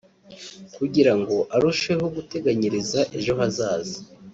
kugirango 0.75 1.37
arusheho 1.55 2.05
guteganyiriza 2.15 2.99
ejo 3.17 3.31
hazaza 3.39 3.97